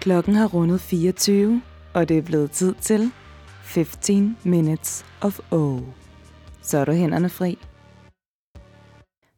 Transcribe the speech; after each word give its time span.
Klokken 0.00 0.34
har 0.34 0.46
rundet 0.46 0.80
24, 0.80 1.62
og 1.94 2.08
det 2.08 2.18
er 2.18 2.22
blevet 2.22 2.50
tid 2.50 2.74
til 2.80 3.10
15 3.62 4.36
Minutes 4.44 5.04
of 5.20 5.38
O. 5.50 5.80
Så 6.62 6.78
er 6.78 6.84
du 6.84 6.92
hænderne 6.92 7.28
fri. 7.28 7.58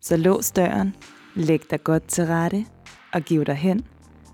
Så 0.00 0.16
lås 0.16 0.50
døren, 0.50 0.96
læg 1.34 1.70
dig 1.70 1.84
godt 1.84 2.08
til 2.08 2.26
rette 2.26 2.66
og 3.12 3.22
giv 3.22 3.44
dig 3.44 3.54
hen 3.54 3.84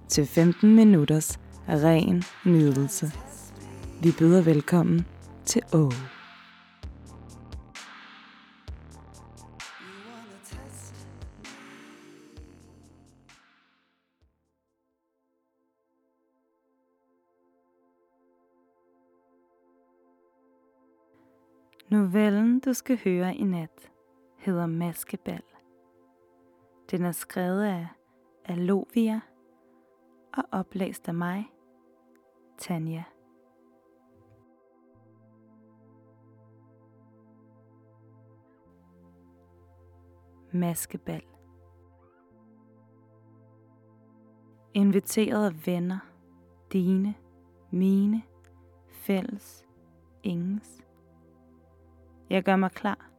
til 0.09 0.27
15 0.27 0.75
minutters 0.75 1.39
ren 1.69 2.23
nydelse. 2.45 3.13
Vi 4.03 4.13
byder 4.19 4.43
velkommen 4.43 5.07
til 5.45 5.63
O. 5.73 5.91
Novellen, 21.91 22.61
du 22.61 22.73
skal 22.73 22.99
høre 23.05 23.35
i 23.35 23.45
nat, 23.45 23.93
hedder 24.37 24.67
Maskebal. 24.67 25.43
Den 26.91 27.05
er 27.05 27.13
skrevet 27.13 27.65
af 27.65 27.87
Alovia 28.45 29.21
og 30.37 30.45
oplæst 30.53 31.09
af 31.09 31.15
mig, 31.15 31.51
Tanja. 32.59 33.05
Maskebal. 40.53 41.23
Inviteret 44.75 45.47
af 45.47 45.67
venner, 45.67 45.99
dine, 46.73 47.15
mine, 47.71 48.23
fælles, 48.89 49.67
ingens. 50.23 50.88
Jeg 52.31 52.43
gør 52.43 52.57
mig 52.57 52.71
klar. 52.71 53.11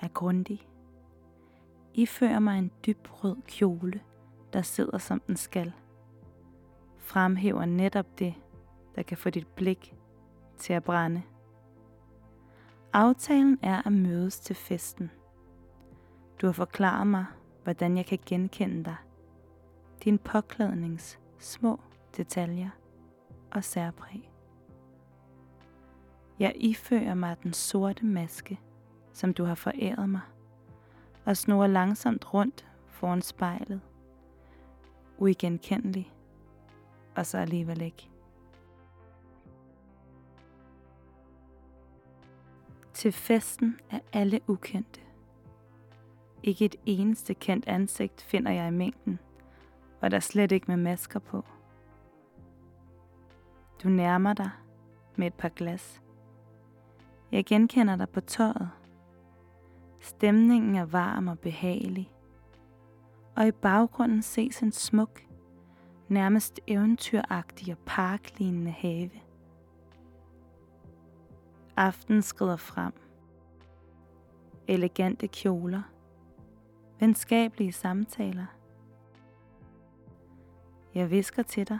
Er 0.00 0.08
grundig. 0.08 0.68
Ifører 1.94 2.38
mig 2.38 2.58
en 2.58 2.70
dyb 2.86 3.08
rød 3.10 3.36
kjole, 3.46 4.00
der 4.52 4.62
sidder 4.62 4.98
som 4.98 5.20
den 5.20 5.36
skal. 5.36 5.72
Fremhæver 6.98 7.64
netop 7.64 8.18
det, 8.18 8.34
der 8.96 9.02
kan 9.02 9.16
få 9.16 9.30
dit 9.30 9.46
blik 9.46 9.94
til 10.56 10.72
at 10.72 10.84
brænde. 10.84 11.22
Aftalen 12.92 13.58
er 13.62 13.86
at 13.86 13.92
mødes 13.92 14.40
til 14.40 14.56
festen. 14.56 15.10
Du 16.40 16.46
har 16.46 16.52
forklaret 16.52 17.06
mig, 17.06 17.24
hvordan 17.62 17.96
jeg 17.96 18.06
kan 18.06 18.18
genkende 18.26 18.84
dig. 18.84 18.96
Din 20.04 20.18
påklædnings 20.18 21.20
små 21.38 21.80
detaljer 22.16 22.70
og 23.50 23.64
særpræg. 23.64 24.29
Jeg 26.40 26.52
ifører 26.56 27.14
mig 27.14 27.36
den 27.42 27.52
sorte 27.52 28.06
maske, 28.06 28.60
som 29.12 29.34
du 29.34 29.44
har 29.44 29.54
foræret 29.54 30.08
mig, 30.08 30.20
og 31.24 31.36
snor 31.36 31.66
langsomt 31.66 32.34
rundt 32.34 32.66
foran 32.86 33.22
spejlet. 33.22 33.80
Uigenkendelig, 35.18 36.12
og 37.16 37.26
så 37.26 37.38
alligevel 37.38 37.80
ikke. 37.80 38.08
Til 42.94 43.12
festen 43.12 43.80
er 43.90 44.00
alle 44.12 44.40
ukendte. 44.46 45.00
Ikke 46.42 46.64
et 46.64 46.76
eneste 46.86 47.34
kendt 47.34 47.68
ansigt 47.68 48.22
finder 48.22 48.52
jeg 48.52 48.68
i 48.68 48.76
mængden, 48.76 49.18
og 50.00 50.10
der 50.10 50.20
slet 50.20 50.52
ikke 50.52 50.66
med 50.68 50.76
masker 50.76 51.18
på. 51.18 51.44
Du 53.82 53.88
nærmer 53.88 54.34
dig 54.34 54.50
med 55.16 55.26
et 55.26 55.34
par 55.34 55.48
glas. 55.48 55.99
Jeg 57.32 57.44
genkender 57.44 57.96
dig 57.96 58.08
på 58.08 58.20
tøjet. 58.20 58.70
Stemningen 60.00 60.76
er 60.76 60.84
varm 60.84 61.28
og 61.28 61.38
behagelig. 61.38 62.12
Og 63.36 63.46
i 63.46 63.50
baggrunden 63.50 64.22
ses 64.22 64.62
en 64.62 64.72
smuk, 64.72 65.20
nærmest 66.08 66.60
eventyragtig 66.66 67.72
og 67.72 67.78
parklignende 67.86 68.70
have. 68.70 69.10
Aften 71.76 72.22
skrider 72.22 72.56
frem. 72.56 72.92
Elegante 74.68 75.26
kjoler. 75.26 75.82
Venskabelige 77.00 77.72
samtaler. 77.72 78.46
Jeg 80.94 81.10
visker 81.10 81.42
til 81.42 81.68
dig, 81.68 81.78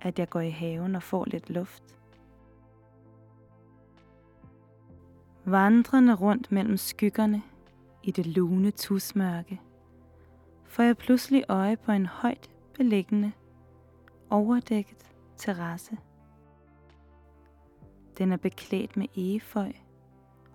at 0.00 0.18
jeg 0.18 0.30
går 0.30 0.40
i 0.40 0.50
haven 0.50 0.94
og 0.96 1.02
får 1.02 1.24
lidt 1.24 1.50
luft. 1.50 1.98
Vandrende 5.46 6.14
rundt 6.14 6.52
mellem 6.52 6.76
skyggerne 6.76 7.42
i 8.02 8.10
det 8.10 8.26
lune 8.26 8.70
tusmørke, 8.70 9.60
får 10.64 10.82
jeg 10.82 10.96
pludselig 10.96 11.44
øje 11.48 11.76
på 11.76 11.92
en 11.92 12.06
højt 12.06 12.50
beliggende, 12.74 13.32
overdækket 14.30 15.10
terrasse. 15.36 15.96
Den 18.18 18.32
er 18.32 18.36
beklædt 18.36 18.96
med 18.96 19.06
egeføj 19.16 19.72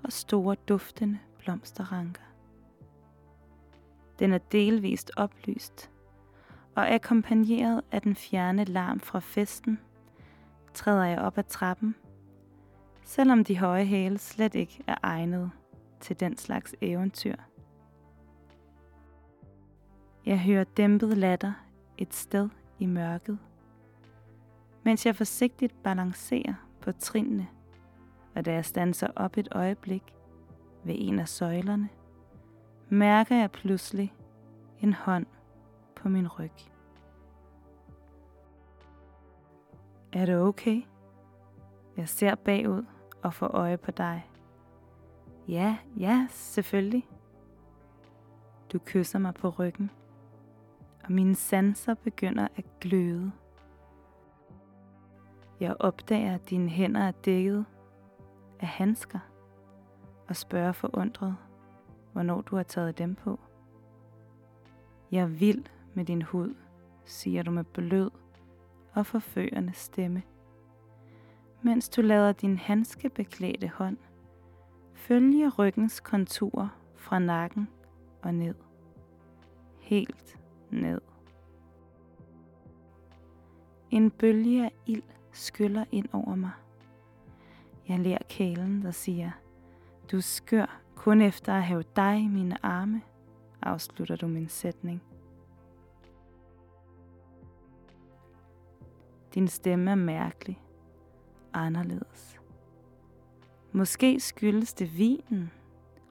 og 0.03 0.11
store 0.11 0.55
duftende 0.55 1.19
blomsterranker. 1.37 2.21
Den 4.19 4.33
er 4.33 4.37
delvist 4.37 5.11
oplyst, 5.17 5.91
og 6.75 6.93
akkompagneret 6.93 7.81
af 7.91 8.01
den 8.01 8.15
fjerne 8.15 8.63
larm 8.63 8.99
fra 8.99 9.19
festen, 9.19 9.79
træder 10.73 11.05
jeg 11.05 11.19
op 11.19 11.37
ad 11.37 11.43
trappen 11.43 11.95
selvom 13.09 13.43
de 13.43 13.59
høje 13.59 13.85
hæle 13.85 14.17
slet 14.17 14.55
ikke 14.55 14.83
er 14.87 14.95
egnet 15.03 15.51
til 15.99 16.19
den 16.19 16.37
slags 16.37 16.75
eventyr. 16.81 17.35
Jeg 20.25 20.39
hører 20.39 20.63
dæmpet 20.63 21.17
latter 21.17 21.53
et 21.97 22.13
sted 22.13 22.49
i 22.79 22.85
mørket, 22.85 23.39
mens 24.83 25.05
jeg 25.05 25.15
forsigtigt 25.15 25.83
balancerer 25.83 26.53
på 26.81 26.91
trinene, 26.91 27.47
og 28.35 28.45
da 28.45 28.53
jeg 28.53 28.65
standser 28.65 29.07
op 29.15 29.37
et 29.37 29.47
øjeblik 29.51 30.15
ved 30.83 30.95
en 30.97 31.19
af 31.19 31.27
søjlerne, 31.27 31.89
mærker 32.89 33.35
jeg 33.35 33.51
pludselig 33.51 34.13
en 34.79 34.93
hånd 34.93 35.25
på 35.95 36.09
min 36.09 36.27
ryg. 36.27 36.51
Er 40.13 40.25
det 40.25 40.37
okay? 40.37 40.81
Jeg 41.97 42.09
ser 42.09 42.35
bagud 42.35 42.85
og 43.23 43.33
få 43.33 43.45
øje 43.45 43.77
på 43.77 43.91
dig. 43.91 44.29
Ja, 45.47 45.77
ja, 45.99 46.27
selvfølgelig. 46.29 47.07
Du 48.73 48.79
kysser 48.85 49.19
mig 49.19 49.33
på 49.33 49.49
ryggen, 49.49 49.91
og 51.03 51.11
mine 51.11 51.35
sanser 51.35 51.93
begynder 51.93 52.47
at 52.55 52.65
gløde. 52.79 53.31
Jeg 55.59 55.75
opdager, 55.79 56.35
at 56.35 56.49
dine 56.49 56.69
hænder 56.69 57.01
er 57.01 57.11
dækket 57.11 57.65
af 58.59 58.67
handsker, 58.67 59.19
og 60.27 60.35
spørger 60.35 60.71
forundret, 60.71 61.35
hvornår 62.13 62.41
du 62.41 62.55
har 62.55 62.63
taget 62.63 62.97
dem 62.97 63.15
på. 63.15 63.39
Jeg 65.11 65.21
er 65.21 65.27
vild 65.27 65.65
med 65.93 66.05
din 66.05 66.21
hud, 66.21 66.55
siger 67.05 67.43
du 67.43 67.51
med 67.51 67.63
blød 67.63 68.11
og 68.93 69.05
forførende 69.05 69.73
stemme 69.73 70.23
mens 71.61 71.89
du 71.89 72.01
lader 72.01 72.31
din 72.31 72.57
handskebeklædte 72.57 73.67
hånd 73.67 73.97
følge 75.09 75.49
ryggens 75.49 75.99
kontur 75.99 76.73
fra 76.95 77.19
nakken 77.19 77.69
og 78.21 78.33
ned. 78.33 78.55
Helt 79.79 80.39
ned. 80.71 81.01
En 83.91 84.11
bølge 84.11 84.65
af 84.65 84.71
ild 84.85 85.03
skyller 85.31 85.85
ind 85.91 86.07
over 86.13 86.35
mig. 86.35 86.51
Jeg 87.87 87.99
lærer 87.99 88.23
kælen, 88.29 88.81
der 88.81 88.91
siger, 88.91 89.31
du 90.11 90.21
skør 90.21 90.81
kun 90.95 91.21
efter 91.21 91.53
at 91.53 91.63
have 91.63 91.83
dig 91.95 92.19
i 92.19 92.27
mine 92.27 92.65
arme, 92.65 93.01
afslutter 93.61 94.15
du 94.15 94.27
min 94.27 94.49
sætning. 94.49 95.01
Din 99.33 99.47
stemme 99.47 99.91
er 99.91 99.95
mærkelig, 99.95 100.61
anderledes. 101.53 102.39
Måske 103.71 104.19
skyldes 104.19 104.73
det 104.73 104.97
vinen, 104.97 105.51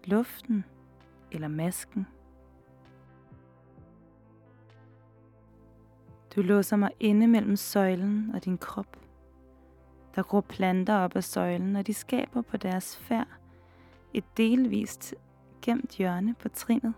luften 0.04 0.64
eller 1.32 1.48
masken. 1.48 2.06
Du 6.36 6.42
låser 6.42 6.76
mig 6.76 6.90
inde 7.00 7.26
mellem 7.26 7.56
søjlen 7.56 8.30
og 8.34 8.44
din 8.44 8.58
krop. 8.58 8.96
Der 10.14 10.22
gror 10.22 10.40
planter 10.40 10.96
op 10.96 11.16
af 11.16 11.24
søjlen, 11.24 11.76
og 11.76 11.86
de 11.86 11.94
skaber 11.94 12.42
på 12.42 12.56
deres 12.56 12.96
færd 12.96 13.28
et 14.14 14.24
delvist 14.36 15.14
gemt 15.62 15.96
hjørne 15.96 16.34
på 16.34 16.48
trinet. 16.48 16.94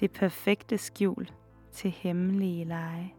Det 0.00 0.10
perfekte 0.10 0.78
skjul 0.78 1.30
til 1.72 1.90
hemmelige 1.90 2.64
lege. 2.64 3.14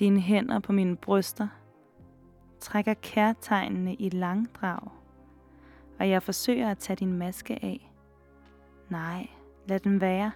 Dine 0.00 0.20
hænder 0.20 0.58
på 0.58 0.72
mine 0.72 0.96
bryster 0.96 1.48
trækker 2.60 2.94
kærtegnene 2.94 3.94
i 3.94 4.08
langdrag, 4.08 4.88
og 5.98 6.08
jeg 6.10 6.22
forsøger 6.22 6.70
at 6.70 6.78
tage 6.78 6.96
din 6.96 7.12
maske 7.12 7.64
af. 7.64 7.92
Nej, 8.88 9.28
lad 9.66 9.80
den 9.80 10.00
være, 10.00 10.32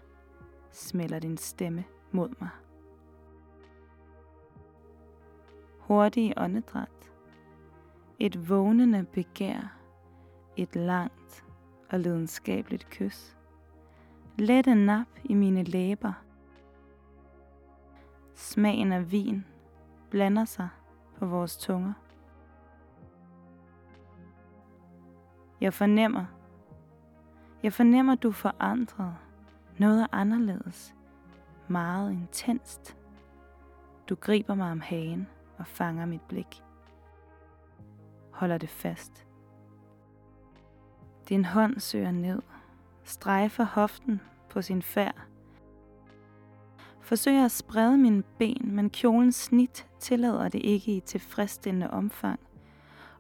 smelter 0.70 1.18
din 1.18 1.36
stemme 1.36 1.84
mod 2.12 2.28
mig. 2.40 2.48
Hurtige 5.78 6.34
åndedræt. 6.36 7.12
Et 8.18 8.48
vågnende 8.48 9.04
begær. 9.12 9.78
Et 10.56 10.76
langt 10.76 11.44
og 11.90 12.00
lidenskabeligt 12.00 12.90
kys. 12.90 13.36
Lette 14.38 14.74
nap 14.74 15.08
i 15.24 15.34
mine 15.34 15.62
læber. 15.62 16.12
Smagen 18.34 18.92
af 18.92 19.12
vin 19.12 19.44
blander 20.14 20.44
sig 20.44 20.68
på 21.18 21.26
vores 21.26 21.56
tunger. 21.56 21.92
Jeg 25.60 25.74
fornemmer, 25.74 26.24
jeg 27.62 27.72
fornemmer, 27.72 28.14
du 28.14 28.28
er 28.28 28.32
forandret. 28.32 29.14
Noget 29.78 30.02
er 30.02 30.06
anderledes. 30.12 30.94
Meget 31.68 32.12
intenst. 32.12 32.96
Du 34.08 34.14
griber 34.14 34.54
mig 34.54 34.70
om 34.70 34.80
hagen 34.80 35.28
og 35.58 35.66
fanger 35.66 36.06
mit 36.06 36.22
blik. 36.22 36.62
Holder 38.32 38.58
det 38.58 38.70
fast. 38.70 39.26
Din 41.28 41.44
hånd 41.44 41.80
søger 41.80 42.10
ned, 42.10 42.42
strejfer 43.04 43.64
hoften 43.64 44.20
på 44.50 44.62
sin 44.62 44.82
færd. 44.82 45.26
Forsøger 47.04 47.44
at 47.44 47.50
sprede 47.50 47.98
mine 47.98 48.22
ben, 48.38 48.70
men 48.72 48.90
kjolens 48.90 49.34
snit 49.34 49.86
tillader 49.98 50.48
det 50.48 50.60
ikke 50.64 50.96
i 50.96 51.00
tilfredsstillende 51.00 51.90
omfang, 51.90 52.40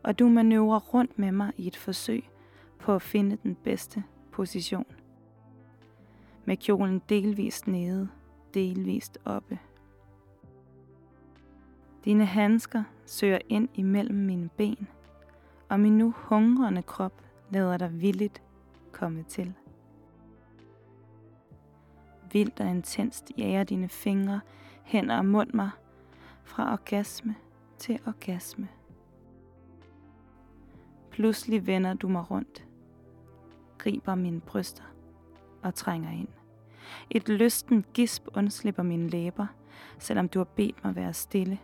og 0.02 0.18
du 0.18 0.28
manøvrer 0.28 0.78
rundt 0.78 1.18
med 1.18 1.32
mig 1.32 1.52
i 1.56 1.66
et 1.66 1.76
forsøg 1.76 2.30
på 2.78 2.94
at 2.94 3.02
finde 3.02 3.38
den 3.42 3.54
bedste 3.54 4.04
position. 4.32 4.86
Med 6.44 6.56
kjolen 6.56 7.02
delvist 7.08 7.66
nede, 7.66 8.08
delvist 8.54 9.18
oppe. 9.24 9.58
Dine 12.04 12.24
handsker 12.24 12.82
søger 13.06 13.38
ind 13.48 13.68
imellem 13.74 14.18
mine 14.18 14.48
ben, 14.56 14.88
og 15.68 15.80
min 15.80 15.98
nu 15.98 16.14
hungrende 16.16 16.82
krop 16.82 17.22
lader 17.50 17.76
dig 17.76 18.00
villigt 18.00 18.42
komme 18.92 19.22
til. 19.22 19.54
Vildt 22.34 22.60
og 22.60 22.70
intenst 22.70 23.32
jager 23.38 23.64
dine 23.64 23.88
fingre, 23.88 24.40
hænder 24.82 25.16
og 25.16 25.26
mund 25.26 25.50
mig 25.52 25.70
fra 26.42 26.72
orgasme 26.72 27.34
til 27.78 28.00
orgasme. 28.06 28.68
Pludselig 31.10 31.66
vender 31.66 31.94
du 31.94 32.08
mig 32.08 32.30
rundt, 32.30 32.64
griber 33.78 34.14
mine 34.14 34.40
bryster 34.40 34.82
og 35.62 35.74
trænger 35.74 36.10
ind. 36.10 36.28
Et 37.10 37.28
lysten 37.28 37.84
gisp 37.94 38.26
undslipper 38.36 38.82
mine 38.82 39.08
læber, 39.08 39.46
selvom 39.98 40.28
du 40.28 40.38
har 40.38 40.44
bedt 40.44 40.84
mig 40.84 40.96
være 40.96 41.12
stille. 41.12 41.58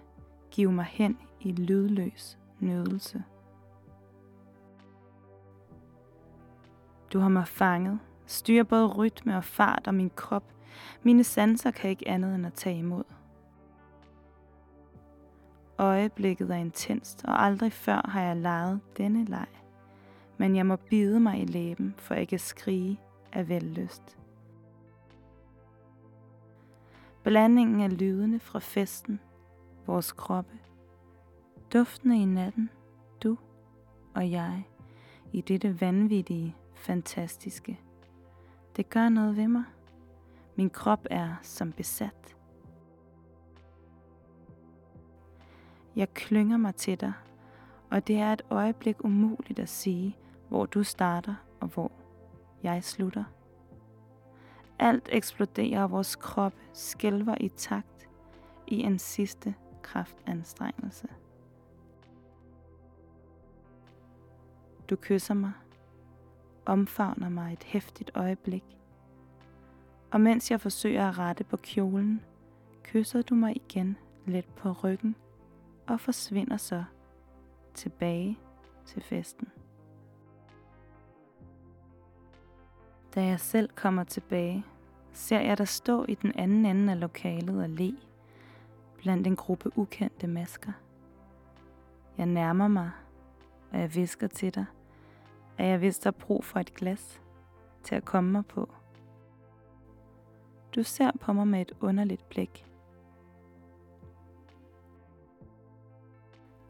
Giv 0.51 0.73
mig 0.73 0.85
hen 0.85 1.19
i 1.41 1.53
lydløs 1.53 2.39
nødelse. 2.59 3.25
Du 7.13 7.19
har 7.19 7.29
mig 7.29 7.49
fanget, 7.49 7.99
styrer 8.27 8.65
både 8.65 8.87
rytme 8.87 9.37
og 9.37 9.45
fart 9.45 9.87
og 9.87 9.95
min 9.95 10.11
krop. 10.17 10.45
Mine 11.03 11.25
sanser 11.25 11.71
kan 11.71 11.91
ikke 11.91 12.09
andet 12.09 12.35
end 12.35 12.47
at 12.47 12.53
tage 12.53 12.79
imod. 12.79 13.05
Øjeblikket 15.79 16.51
er 16.51 16.55
intenst, 16.55 17.25
og 17.25 17.45
aldrig 17.45 17.73
før 17.73 18.11
har 18.11 18.23
jeg 18.23 18.37
leget 18.37 18.81
denne 18.97 19.25
leg. 19.25 19.47
Men 20.39 20.57
jeg 20.57 20.67
må 20.67 20.77
bide 20.77 21.21
mig 21.21 21.41
i 21.41 21.45
læben, 21.45 21.95
for 21.99 22.15
ikke 22.15 22.35
at 22.35 22.41
skrige 22.41 23.01
af 23.33 23.49
vellyst. 23.49 24.19
Blandingen 27.23 27.81
af 27.81 27.99
lydene 27.99 28.41
fra 28.41 28.59
festen, 28.59 29.21
vores 29.87 30.13
kroppe, 30.13 30.59
duftene 31.73 32.23
i 32.23 32.25
natten, 32.25 32.71
du 33.23 33.37
og 34.15 34.31
jeg, 34.31 34.65
i 35.33 35.41
dette 35.41 35.81
vanvittige, 35.81 36.57
fantastiske. 36.75 37.81
Det 38.77 38.91
gør 38.91 39.09
noget 39.09 39.37
ved 39.37 39.49
mig. 39.49 39.65
Min 40.61 40.71
krop 40.71 41.07
er 41.11 41.35
som 41.43 41.73
besat. 41.73 42.37
Jeg 45.97 46.15
klynger 46.15 46.57
mig 46.57 46.75
til 46.75 47.01
dig, 47.01 47.13
og 47.91 48.07
det 48.07 48.17
er 48.17 48.33
et 48.33 48.43
øjeblik 48.51 49.05
umuligt 49.05 49.59
at 49.59 49.69
sige, 49.69 50.17
hvor 50.49 50.67
du 50.67 50.83
starter 50.83 51.35
og 51.61 51.69
hvor 51.69 51.93
jeg 52.63 52.85
slutter. 52.85 53.25
Alt 54.79 55.09
eksploderer, 55.13 55.83
og 55.83 55.91
vores 55.91 56.17
krop 56.17 56.55
skælver 56.73 57.35
i 57.41 57.49
takt 57.49 58.09
i 58.67 58.81
en 58.81 58.99
sidste 58.99 59.55
kraftanstrengelse. 59.83 61.09
Du 64.91 64.97
kysser 64.97 65.35
mig, 65.35 65.53
omfavner 66.67 67.29
mig 67.29 67.53
et 67.53 67.65
hæftigt 67.65 68.11
øjeblik, 68.15 68.80
og 70.13 70.21
mens 70.21 70.51
jeg 70.51 70.61
forsøger 70.61 71.09
at 71.09 71.19
rette 71.19 71.45
på 71.45 71.57
kjolen, 71.57 72.21
kysser 72.83 73.23
du 73.23 73.35
mig 73.35 73.57
igen 73.57 73.97
let 74.27 74.47
på 74.57 74.73
ryggen 74.73 75.17
og 75.87 76.01
forsvinder 76.01 76.57
så 76.57 76.85
tilbage 77.75 78.39
til 78.87 79.03
festen. 79.03 79.49
Da 83.15 83.25
jeg 83.25 83.41
selv 83.41 83.69
kommer 83.75 84.05
tilbage, 84.05 84.65
ser 85.13 85.41
jeg 85.41 85.59
dig 85.59 85.69
stå 85.69 86.05
i 86.09 86.15
den 86.15 86.33
anden 86.37 86.67
ende 86.67 86.93
af 86.93 87.01
lokalet 87.01 87.63
og 87.63 87.69
le, 87.69 87.97
blandt 88.97 89.27
en 89.27 89.37
gruppe 89.37 89.79
ukendte 89.79 90.27
masker. 90.27 90.73
Jeg 92.19 92.27
nærmer 92.27 92.69
mig, 92.69 92.91
og 93.73 93.79
jeg 93.81 93.95
visker 93.95 94.27
til 94.27 94.55
dig, 94.55 94.65
at 95.59 95.67
jeg 95.67 95.81
vidste 95.81 96.07
har 96.07 96.11
brug 96.11 96.45
for 96.45 96.61
et 96.61 96.75
glas 96.75 97.21
til 97.83 97.95
at 97.95 98.05
komme 98.05 98.33
mig 98.33 98.47
på. 98.47 98.69
Du 100.75 100.83
ser 100.83 101.11
på 101.21 101.33
mig 101.33 101.49
med 101.49 101.61
et 101.61 101.73
underligt 101.81 102.29
blik. 102.29 102.67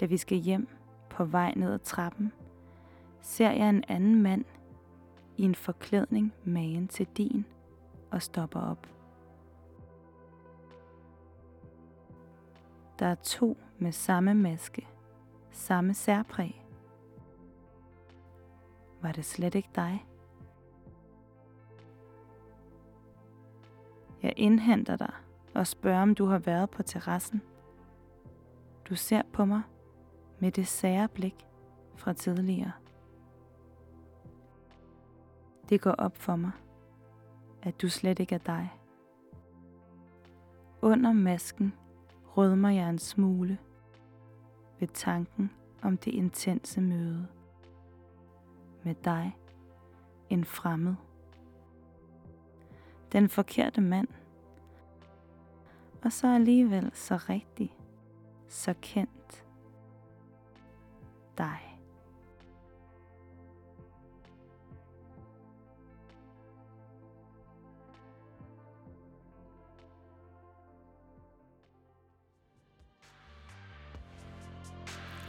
Da 0.01 0.07
vi 0.07 0.17
skal 0.17 0.39
hjem 0.39 0.69
på 1.11 1.25
vej 1.25 1.53
ned 1.57 1.73
ad 1.73 1.79
trappen, 1.79 2.33
ser 3.21 3.51
jeg 3.51 3.69
en 3.69 3.85
anden 3.89 4.23
mand 4.23 4.45
i 5.37 5.43
en 5.43 5.55
forklædning 5.55 6.33
magen 6.45 6.89
til 6.89 7.07
din 7.07 7.45
og 8.11 8.23
stopper 8.23 8.61
op. 8.61 8.87
Der 12.99 13.07
er 13.07 13.15
to 13.15 13.57
med 13.79 13.93
samme 13.93 14.35
maske, 14.35 14.89
samme 15.51 15.95
særpræg. 15.95 16.67
Var 19.03 19.13
det 19.13 19.25
slet 19.25 19.55
ikke 19.55 19.71
dig? 19.75 20.07
Jeg 24.23 24.33
indhenter 24.37 24.97
dig 24.97 25.13
og 25.55 25.67
spørger, 25.67 26.03
om 26.03 26.15
du 26.15 26.25
har 26.25 26.39
været 26.39 26.71
på 26.71 26.83
terrassen. 26.83 27.43
Du 28.89 28.95
ser 28.95 29.23
på 29.33 29.45
mig 29.45 29.63
med 30.39 30.53
det 30.53 30.67
sære 30.67 31.09
blik 31.09 31.47
fra 31.97 32.13
tidligere. 32.13 32.73
Det 35.69 35.81
går 35.81 35.91
op 35.93 36.17
for 36.17 36.37
mig, 36.37 36.51
at 37.63 37.83
du 37.83 37.89
slet 37.89 38.19
ikke 38.19 38.35
er 38.35 38.39
dig. 38.39 38.73
Under 40.83 41.13
masken 41.13 41.75
rødmer 42.37 42.71
jeg 42.71 42.91
en 42.91 42.99
smule 42.99 43.59
ved 44.81 44.89
tanken 44.89 45.51
om 45.83 45.97
det 45.97 46.11
intense 46.15 46.81
møde 46.81 47.27
med 48.83 48.95
dig, 49.05 49.37
en 50.29 50.45
fremmed. 50.45 50.95
Den 53.13 53.29
forkerte 53.29 53.81
mand, 53.81 54.09
og 56.03 56.13
så 56.13 56.35
alligevel 56.35 56.91
så 56.95 57.17
rigtig, 57.29 57.77
så 58.49 58.75
kendt 58.83 59.45
dig. 61.39 61.71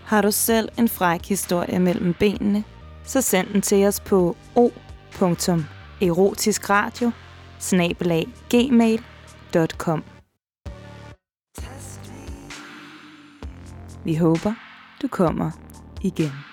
Har 0.05 0.21
du 0.21 0.31
selv 0.31 0.69
en 0.77 0.89
fræk 0.89 1.25
historie 1.25 1.79
mellem 1.79 2.13
benene, 2.19 2.63
så 3.03 3.21
send 3.21 3.47
den 3.47 3.61
til 3.61 3.88
os 3.88 4.00
på 4.00 4.35
o.erotiskradio 7.62 8.30
gmail.com. 8.50 10.03
Vi 14.03 14.15
håber, 14.18 14.53
du 15.01 15.08
kommer 15.08 15.51
igen. 16.01 16.50